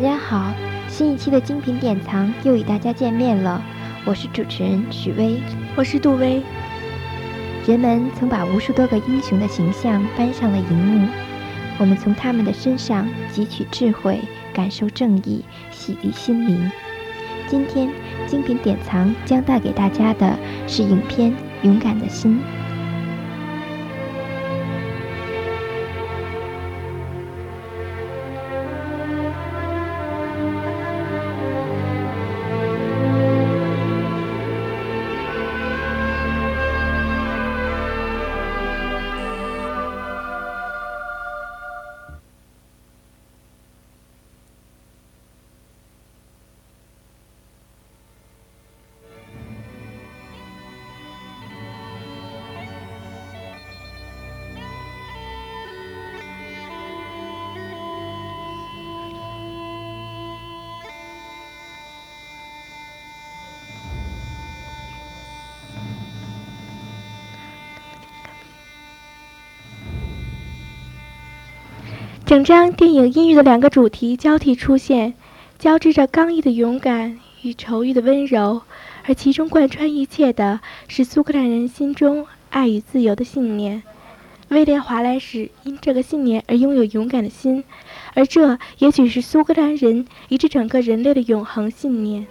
[0.00, 0.52] 家好，
[0.88, 3.62] 新一期的精品典藏又与大家见面了，
[4.04, 5.40] 我是主持人许巍，
[5.76, 6.42] 我是杜威。
[7.66, 11.06] 人们曾把无数多个英雄的形象搬上了荧幕，
[11.78, 14.20] 我们从他们的身上汲取智慧，
[14.54, 16.70] 感受正义，洗涤心灵。
[17.46, 17.90] 今天
[18.26, 21.30] 精品典藏将带给大家的是影片
[21.62, 22.40] 《勇敢的心》。
[72.34, 75.14] 整张电影阴郁的两个主题交替出现，
[75.56, 78.62] 交织着刚毅的勇敢与愁郁的温柔，
[79.04, 83.84] 而其中贯穿一切的是苏格兰人心中爱与自由的信念。
[84.48, 87.62] 威廉·华莱士因这个信念而拥有勇敢的心，
[88.14, 92.26] 而这也许是苏格兰人以至整个人类的永恒信念。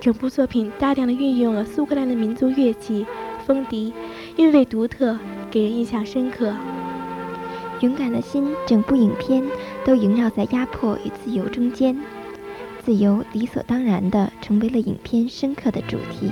[0.00, 3.06] 整部作品大量的运用了苏格兰的民族乐器
[3.46, 3.92] 风笛，
[4.36, 5.16] 韵味独特，
[5.48, 6.52] 给人印象深刻。
[7.80, 9.44] 勇敢的心，整部影片
[9.84, 11.98] 都萦绕在压迫与自由中间，
[12.82, 16.30] 自由理所当然地成为了影片深刻的主题。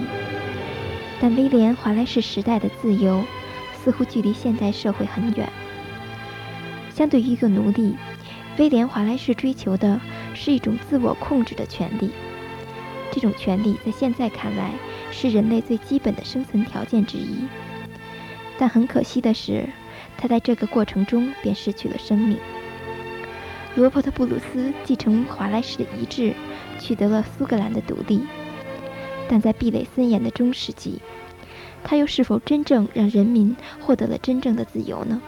[1.20, 3.22] 但威廉·华莱士时代的自由，
[3.75, 5.48] 似乎距离现代社会很远。
[6.94, 7.97] 相对于一个奴隶，
[8.59, 10.00] 威廉·华莱士追求的
[10.34, 12.10] 是一种自我控制的权利。
[13.10, 14.72] 这种权利在现在看来
[15.10, 17.47] 是人类最基本的生存条件之一。
[18.56, 19.69] 但很可惜的是。
[20.16, 22.38] 他在这个过程中便失去了生命。
[23.74, 26.34] 罗伯特·布鲁斯继承华莱士的遗志，
[26.78, 28.20] 取得了苏格兰的独立，
[29.28, 31.00] 但在壁垒森严的中世纪，
[31.82, 35.22] 他又是否真正让人民获得了真正的自由呢？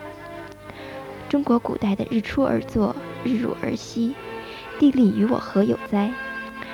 [1.29, 4.15] 中国古代的“日出而作，日入而息，
[4.79, 6.13] 地利与我何有哉”，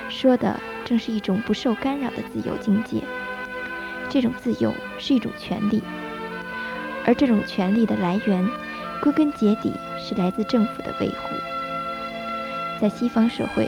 [0.09, 3.01] 说的正是一种不受干扰的自由境界。
[4.09, 5.81] 这种自由是一种权利。
[7.05, 8.47] 而这种权利的来源，
[9.01, 11.15] 归根结底是来自政府的维护。
[12.79, 13.67] 在西方社会，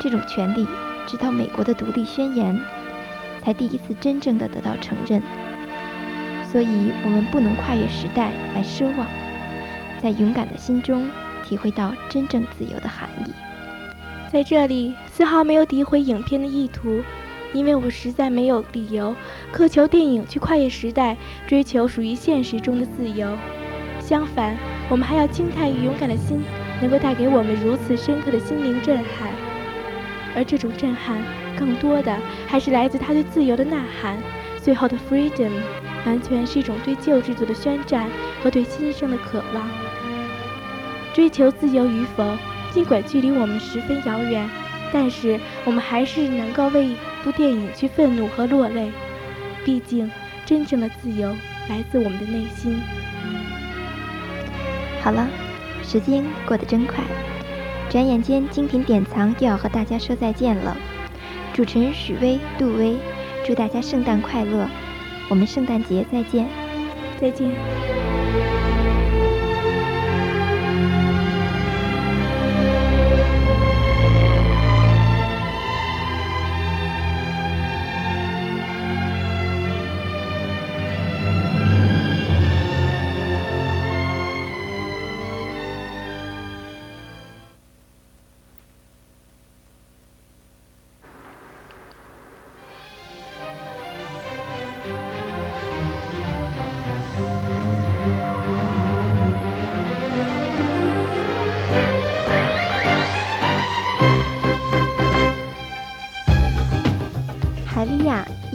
[0.00, 0.66] 这种权利
[1.06, 2.58] 直到美国的独立宣言，
[3.42, 5.22] 才第一次真正的得到承认。
[6.50, 9.06] 所以，我们不能跨越时代来奢望，
[10.02, 11.10] 在勇敢的心中
[11.44, 13.32] 体会到真正自由的含义。
[14.32, 17.02] 在这里，丝毫没有诋毁影片的意图。
[17.52, 19.14] 因为我实在没有理由
[19.52, 21.16] 苛求电影去跨越时代，
[21.46, 23.36] 追求属于现实中的自由。
[24.00, 24.56] 相反，
[24.88, 26.42] 我们还要惊叹于勇敢的心
[26.80, 29.32] 能够带给我们如此深刻的心灵震撼。
[30.36, 31.18] 而这种震撼，
[31.58, 32.16] 更多的
[32.46, 34.18] 还是来自他对自由的呐喊。
[34.62, 35.50] 最后的 freedom，
[36.04, 38.08] 完全是一种对旧制度的宣战
[38.42, 39.68] 和对新生的渴望。
[41.14, 42.36] 追求自由与否，
[42.72, 44.48] 尽管距离我们十分遥远，
[44.92, 46.90] 但是我们还是能够为。
[47.22, 48.90] 部电影去愤怒和落泪，
[49.64, 50.10] 毕竟
[50.46, 51.36] 真正的自由
[51.68, 52.80] 来自我们的内心。
[55.02, 55.28] 好了，
[55.82, 57.02] 时间过得真快，
[57.88, 60.76] 转眼间精品典藏又要和大家说再见了。
[61.54, 62.96] 主持人许巍、杜威，
[63.44, 64.68] 祝大家圣诞快乐，
[65.28, 66.46] 我们圣诞节再见，
[67.20, 67.97] 再见。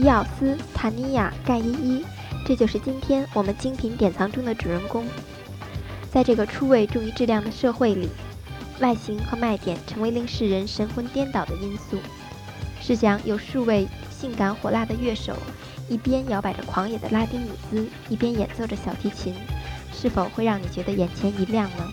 [0.04, 2.04] 伊奥斯·塔尼亚·盖伊伊，
[2.46, 5.08] 这就是今天我们精品典藏中的主人公。
[6.12, 8.10] 在这个初位重于质量的社会里，
[8.82, 11.98] 外形和卖点成为令世人神魂颠倒的因素。
[12.82, 15.38] 试想，有数位性感火辣的乐手，
[15.88, 19.34] 一边摇摆着狂野的拉丁舞姿，一边演奏着小提琴，
[19.94, 21.90] 是否会让你觉得眼前一亮呢？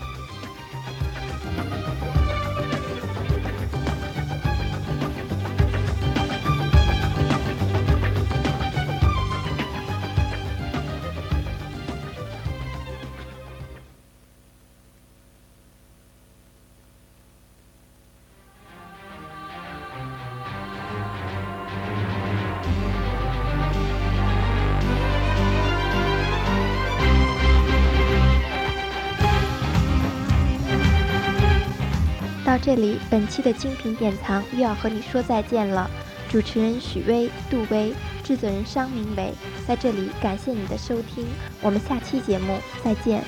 [32.51, 35.89] 到这里，本期的精品典藏又要和你说再见了。
[36.29, 37.93] 主持人许巍、杜威，
[38.25, 39.33] 制作人商明伟，
[39.65, 41.25] 在这里感谢你的收听，
[41.61, 43.23] 我们下期节目再见。